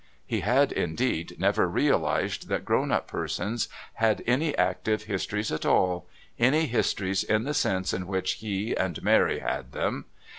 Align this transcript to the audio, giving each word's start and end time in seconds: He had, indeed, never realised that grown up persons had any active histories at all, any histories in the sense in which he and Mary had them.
He 0.25 0.39
had, 0.39 0.71
indeed, 0.71 1.35
never 1.39 1.67
realised 1.67 2.47
that 2.49 2.65
grown 2.65 2.91
up 2.91 3.05
persons 3.07 3.69
had 3.93 4.23
any 4.25 4.57
active 4.57 5.03
histories 5.03 5.51
at 5.51 5.63
all, 5.63 6.07
any 6.39 6.65
histories 6.65 7.23
in 7.23 7.43
the 7.43 7.53
sense 7.53 7.93
in 7.93 8.07
which 8.07 8.31
he 8.33 8.73
and 8.75 9.03
Mary 9.03 9.41
had 9.41 9.73
them. 9.73 10.05